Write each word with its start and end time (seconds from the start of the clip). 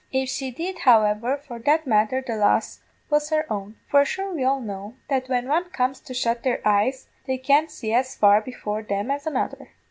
If 0.11 0.29
she 0.29 0.49
did, 0.49 0.79
however, 0.79 1.37
for 1.37 1.59
that 1.59 1.85
matther 1.85 2.23
the 2.25 2.35
loss 2.35 2.79
was 3.11 3.29
her 3.29 3.45
own; 3.53 3.75
for 3.87 4.03
sure 4.03 4.33
we 4.33 4.43
all 4.43 4.59
know 4.59 4.95
that 5.09 5.29
when 5.29 5.47
one 5.47 5.69
comes 5.69 5.99
to 5.99 6.15
shut 6.15 6.41
their 6.41 6.59
eyes 6.67 7.07
they 7.27 7.37
can't 7.37 7.69
see 7.69 7.93
as 7.93 8.15
far 8.15 8.41
before 8.41 8.81
them 8.81 9.11
as 9.11 9.27
another. 9.27 9.69